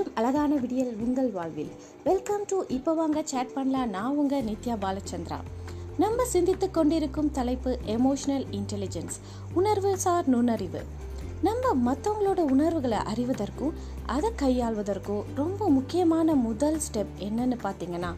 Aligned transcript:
மற்றும் 0.00 0.24
அழகான 0.24 0.54
விடியல் 0.54 0.96
உங்கள் 1.00 1.30
வாழ்வில். 1.30 1.70
வெல்கம் 2.04 2.44
டு 2.46 2.62
இப்போ 2.68 2.92
வாங்க 2.92 3.22
சேட் 3.24 3.52
பண்ணலாம். 3.52 3.88
நான் 3.88 4.16
உங்கள் 4.16 4.44
நித்யா 4.44 4.76
பாலச்சந்திரா. 4.84 5.38
நம்ம 5.98 6.24
சிந்தித்து 6.24 6.70
கொண்டிருக்கும் 6.70 7.30
தலைப்பு 7.30 7.78
எமோஷனல் 7.86 8.44
இன்டெலிஜென்ஸ் 8.50 9.16
உணர்வு 9.52 9.98
சார் 9.98 10.26
நுண்ணறிவு. 10.26 10.80
நம்ம 11.42 11.92
மற்றவங்களோட 11.92 12.38
உணர்வுகளை 12.38 12.98
அறிவதற்கும் 12.98 13.74
அதை 14.06 14.30
கையாள்வதற்கும் 14.42 15.22
ரொம்ப 15.34 15.68
முக்கியமான 15.68 16.34
முதல் 16.34 16.80
ஸ்டெப் 16.86 17.14
என்னன்னு 17.18 17.58
பார்த்தீங்கன்னா 17.62 18.14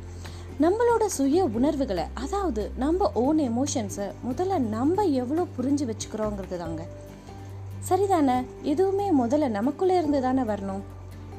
நம்மளோட 0.61 1.05
சுய 1.07 1.45
உணர்வுகளை 1.45 2.05
அதாவது 2.14 2.71
நம்ம 2.77 3.11
ஓன் 3.14 3.39
எமோஷன்ஸை 3.39 4.09
முதல்ல 4.30 4.59
நம்ம 4.59 5.03
எவ்வளோ 5.03 5.46
புரிஞ்சு 5.59 5.93
வச்சுக்கிறோங்கிறது 5.93 6.57
தாங்க. 6.57 6.87
சரிதானே? 7.89 8.45
எதுவுமே 8.62 9.12
முதல்ல 9.12 9.48
நமக்குள்ளே 9.48 9.96
இருந்து 9.96 10.20
தானே 10.20 10.42
வரணும்? 10.42 10.83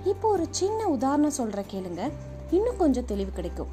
இப்போ 0.04 0.30
ஒரு 0.30 0.48
சின்ன 0.50 0.88
உதாரணம் 0.88 1.30
சொல்கிற 1.30 1.64
கேளுங்க. 1.72 2.12
இன்னும் 2.52 2.78
கொஞ்சம் 2.78 3.06
தெளிவு 3.06 3.32
கிடைக்கும். 3.32 3.68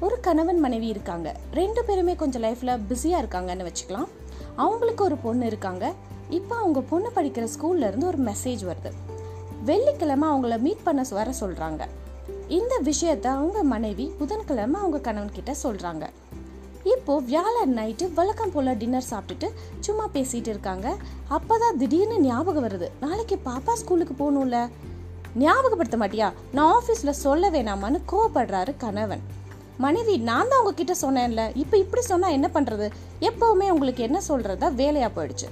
ஒரு 0.00 0.20
கணவன் 0.20 0.60
மனைவி 0.60 0.86
இருக்காங்க. 0.86 1.36
ரெண்டு 1.52 1.84
பேருமே 1.84 2.14
கொஞ்சம் 2.14 2.42
லைஃப்பில் 2.42 2.80
பிஸியாக 2.88 3.22
இருக்காங்கன்னு 3.22 3.66
வச்சுக்கலாம். 3.68 4.08
அவங்களுக்கு 4.56 5.04
ஒரு 5.04 5.16
பொண்ணு 5.16 5.46
இருக்காங்க. 5.46 5.92
இப்போ 6.30 6.56
அவங்க 6.56 6.80
பொண்ணு 6.80 7.10
படிக்கிற 7.14 7.48
ஸ்கூல்லேருந்து 7.58 8.04
ஒரு 8.04 8.18
மெசேஜ் 8.18 8.64
வருது. 8.66 8.92
வெள்ளிக்கிழமை 9.64 10.28
அவங்கள 10.28 10.58
மீட் 10.58 10.82
பண்ண 10.82 11.04
வர 11.10 11.32
சொல்கிறாங்க 11.40 11.86
இந்த 12.48 12.80
விஷயத்த 12.84 13.26
அவங்க 13.26 13.62
மனைவி 13.62 14.12
புதன்கிழமை 14.18 14.80
அவங்க 14.80 15.12
கணவன்கிட்ட 15.12 15.54
சொல்கிறாங்க 15.62 16.08
இப்போ 16.84 17.18
வியாழன் 17.18 17.76
நைட்டு 17.76 18.14
வழக்கம் 18.14 18.52
போல் 18.52 18.76
டின்னர் 18.76 19.04
சாப்பிட்டுட்டு 19.10 19.48
சும்மா 19.80 20.08
பேசிகிட்டு 20.12 20.52
இருக்காங்க. 20.54 20.96
அப்பதான் 21.30 21.76
திடீர்னு 21.78 22.20
ஞாபகம் 22.20 22.64
வருது. 22.64 22.88
நாளைக்கு 23.00 23.38
பாப்பா 23.44 23.72
ஸ்கூலுக்கு 23.72 24.14
போகணும்ல. 24.18 24.68
ஞாபகப்படுத்த 25.42 25.96
மாட்டியா 26.02 26.28
நான் 26.56 26.70
ஆஃபீஸில் 26.76 27.20
சொல்ல 27.24 27.50
வேணாமான்னு 27.54 27.98
கோவப்படுறாரு 28.12 28.72
கணவன். 28.84 29.24
மனைவி 29.84 30.14
நான் 30.28 30.50
தான் 30.50 30.60
உங்ககிட்ட 30.62 30.94
சொன்னேன்ல 31.02 31.42
இப்போ 31.62 31.76
இப்படி 31.82 32.02
சொன்னால் 32.10 32.36
என்ன 32.36 32.48
பண்ணுறது 32.54 32.86
எப்போவுமே 33.28 33.66
உங்களுக்கு 33.74 34.02
என்ன 34.08 34.18
சொல்கிறதா 34.28 34.68
வேலையாக 34.80 35.10
போயிடுச்சு. 35.16 35.48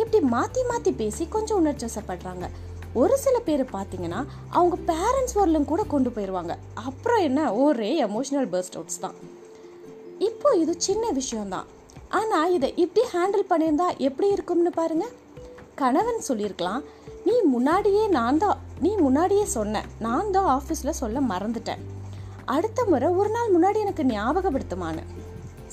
இப்படி 0.00 0.20
மாற்றி 0.34 0.62
மாற்றி 0.70 0.92
பேசி 1.00 1.24
கொஞ்சம் 1.36 1.58
உணர்ச்சசப்படுறாங்க 1.60 2.46
ஒரு 3.00 3.14
சில 3.24 3.36
பேர் 3.46 3.62
பார்த்தீங்கன்னா 3.76 4.20
அவங்க 4.56 4.76
பேரண்ட்ஸ் 4.90 5.36
வரலும் 5.38 5.68
கூட 5.70 5.82
கொண்டு 5.92 6.10
போயிடுவாங்க 6.16 6.54
அப்புறம் 6.88 7.22
என்ன? 7.28 7.40
ஒரே 7.64 7.90
எமோஷனல் 8.06 8.48
பர்ஸ்ட் 8.54 8.76
அவுட்ஸ் 8.78 9.02
தான். 9.04 9.16
இப்போ 10.28 10.48
இது 10.62 10.72
சின்ன 10.88 11.04
விஷயம்தான். 11.20 11.68
ஆனால் 12.18 12.52
இதை 12.56 12.68
இப்படி 12.84 13.02
ஹேண்டில் 13.14 13.50
பண்ணியிருந்தா 13.52 13.88
எப்படி 14.08 14.28
இருக்கும்னு 14.36 14.72
பாருங்கள் 14.80 15.14
கணவன் 15.82 16.26
சொல்லியிருக்கலாம் 16.28 16.82
நீ 17.26 17.34
முன்னாடியே 17.54 18.04
நான் 18.18 18.40
தான் 18.42 18.60
நீ 18.84 18.90
முன்னாடியே 19.04 19.44
சொன்ன 19.56 19.82
நான் 20.06 20.32
தான் 20.36 20.48
ஆஃபீஸில் 20.56 20.98
சொல்ல 21.00 21.20
மறந்துட்டேன். 21.32 21.82
அடுத்த 22.54 22.80
முறை 22.90 23.08
ஒரு 23.20 23.30
நாள் 23.34 23.52
முன்னாடி 23.54 23.78
எனக்கு 23.84 24.04
ஞாபகப்படுத்துமான்னு. 24.12 25.02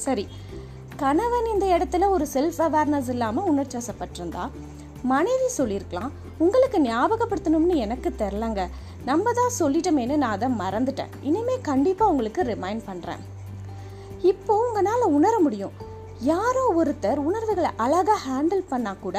சரி 0.06 0.26
கணவன் 1.04 1.48
இந்த 1.54 1.66
இடத்துல 1.76 2.08
ஒரு 2.16 2.26
செல்ஃப் 2.34 2.60
அவேர்னஸ் 2.66 3.10
இல்லாமல் 3.14 3.48
உணர்ச்சசப்பட்டிருந்தா 3.52 4.46
மனைவி 5.12 5.50
சொல்லியிருக்கலாம் 5.58 6.14
உங்களுக்கு 6.44 6.80
ஞாபகப்படுத்தணும்னு 6.88 7.76
எனக்கு 7.86 8.10
தெரிலங்க 8.22 8.64
நம்ம 9.10 9.32
தான் 9.40 9.54
சொல்லிட்டோமேனு 9.60 10.16
நான் 10.24 10.36
அதை 10.38 10.50
மறந்துட்டேன். 10.64 11.14
இனிமேல் 11.30 11.68
கண்டிப்பாக 11.70 12.12
உங்களுக்கு 12.14 12.44
ரிமைண்ட் 12.54 12.88
பண்ணுறேன் 12.90 13.22
இப்போ 14.32 14.54
உங்களால் 14.66 15.14
உணர 15.18 15.34
முடியும் 15.46 15.76
யாரோ 16.28 16.64
ஒருத்தர் 16.80 17.20
உணர்வுகளை 17.28 17.70
அழகாக 17.84 18.18
ஹேண்டில் 18.26 18.64
பண்ணால் 18.72 19.02
கூட 19.04 19.18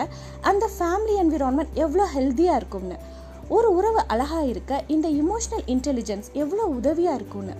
அந்த 0.50 0.64
ஃபேமிலி 0.74 1.14
என்விரான்மெண்ட் 1.22 1.78
எவ்வளோ 1.84 2.06
ஹெல்த்தியாக 2.14 2.58
இருக்கும்னு 2.60 2.96
ஒரு 3.56 3.68
உறவு 3.76 4.00
அழகாக 4.12 4.48
இருக்க 4.50 4.82
இந்த 4.94 5.06
இமோஷனல் 5.22 5.64
இன்டெலிஜென்ஸ் 5.74 6.28
எவ்வளோ 6.42 6.64
உதவியாக 6.78 7.18
இருக்கும்னு. 7.18 7.54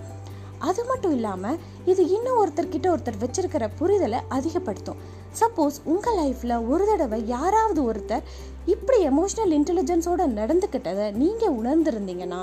அது 0.69 0.81
மட்டும் 0.89 1.13
இல்லாமல் 1.17 1.59
இது 1.91 2.01
இன்னும் 2.15 2.39
ஒருத்தர்கிட்ட 2.41 2.87
ஒருத்தர் 2.93 3.21
வச்சிருக்கிற 3.23 3.67
புரிதலை 3.79 4.19
அதிகப்படுத்தும். 4.37 4.99
சப்போஸ் 5.39 5.77
உங்கள் 5.93 6.17
லைஃப்பில் 6.21 6.55
ஒரு 6.73 6.85
தடவை 6.89 7.19
யாராவது 7.35 7.81
ஒருத்தர் 7.89 8.27
இப்படி 8.65 8.99
எமோஷ்னல் 9.11 9.53
இன்டெலிஜென்ஸோடு 9.59 10.27
நடந்துக்கிட்டதை 10.39 11.07
நீங்கள் 11.21 11.55
உணர்ந்திருந்தீங்கன்னா 11.59 12.41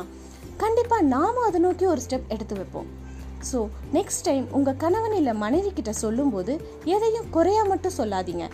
கண்டிப்பாக 0.65 1.03
நாம 1.15 1.45
அதை 1.49 1.61
நோக்கி 1.61 1.87
ஒரு 1.87 2.03
ஸ்டெப் 2.07 2.33
எடுத்து 2.37 2.57
வைப்போம். 2.57 2.89
ஸோ 3.51 3.59
நெக்ஸ்ட் 3.97 4.25
டைம் 4.25 4.47
உங்கள் 4.53 4.77
கணவன் 4.77 5.17
இல்லை 5.21 5.35
மனைவி 5.35 5.73
கிட்ட 5.73 5.93
சொல்லும்போது 5.93 6.53
எதையும் 6.85 7.31
குறையா 7.31 7.65
மட்டும் 7.65 7.99
சொல்லாதீங்க. 7.99 8.47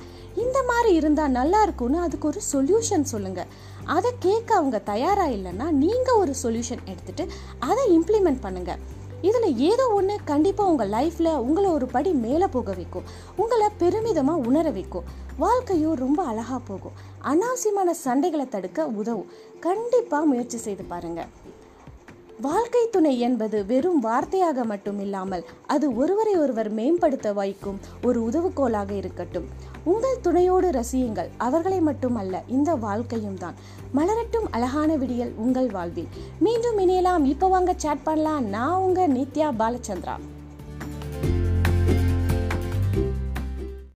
இந்த 0.44 0.58
மாதிரி 0.62 0.94
இருந்தால் 0.94 1.36
நல்லா 1.38 1.62
இருக்கும்னு 1.62 1.98
அதுக்கு 2.00 2.28
ஒரு 2.28 2.40
சொல்யூஷன் 2.52 3.06
சொல்லுங்கள் 3.12 3.50
அதை 3.96 4.10
கேட்க 4.18 4.50
அவங்க 4.54 4.78
தயாராக 4.78 5.34
இல்லைன்னா 5.36 5.68
நீங்கள் 5.70 6.20
ஒரு 6.22 6.34
சொல்யூஷன் 6.42 6.84
எடுத்துட்டு 6.84 7.26
அதை 7.58 7.98
இம்ப்ளிமெண்ட் 7.98 8.44
பண்ணுங்கள் 8.46 8.82
இதில் 9.28 9.58
ஏதோ 9.70 9.84
ஒன்று 9.88 10.14
கண்டிப்பாக 10.24 10.70
உங்கள் 10.70 10.90
லைஃப்பில் 10.94 11.30
உங்களை 11.36 11.68
ஒரு 11.70 11.86
படி 11.86 12.10
மேலே 12.24 12.46
போக 12.46 12.72
வைக்கும். 12.72 13.06
உங்களை 13.36 13.68
பெருமிதமாக 13.78 14.44
உணர 14.48 14.70
வைக்கும். 14.70 15.06
வாழ்க்கையும் 15.38 15.94
ரொம்ப 15.94 16.22
அழகாக 16.22 16.58
போகும். 16.58 16.96
அனாவசியமான 17.30 17.94
சண்டைகளை 18.04 18.48
தடுக்க 18.48 18.86
உதவும். 18.86 19.30
கண்டிப்பாக 19.60 20.24
முயற்சி 20.24 20.58
செய்து 20.58 20.84
பாருங்கள் 20.92 21.30
வாழ்க்கை 22.40 22.88
துணை 22.90 23.20
என்பது 23.20 23.66
வெறும் 23.66 24.02
வார்த்தையாக 24.02 24.64
மட்டும் 24.64 25.00
இல்லாமல் 25.00 25.44
அது 25.66 25.96
ஒருவரை 25.96 26.34
ஒருவர் 26.34 26.70
மேம்படுத்த 26.70 27.32
வைக்கும் 27.32 27.80
ஒரு 28.02 28.28
உதவுகோலாக 28.30 28.90
இருக்கட்டும். 28.90 29.44
உங்கள் 29.84 30.20
துணையோடு 30.20 30.70
ரசியுங்கள். 30.70 31.28
அவர்களை 31.36 31.80
மட்டுமல்ல 31.80 32.42
இந்த 32.46 32.74
வாழ்க்கையும் 32.74 33.38
தான். 33.38 33.54
மலரட்டும் 33.94 34.46
அழகான 34.50 34.96
விடியல் 34.96 35.32
உங்கள் 35.36 35.70
வாழ்வில். 35.70 36.08
மீண்டும் 36.38 36.78
இணையலாம். 36.78 37.24
இப்போ 37.24 37.46
வாங்க 37.46 37.74
சேட் 37.76 38.02
பண்ணலாம். 38.02 38.44
நான் 38.44 38.80
உங்கள் 38.80 39.10
நித்யா 39.10 39.50
பாலச்சந்திரா. 39.58 40.18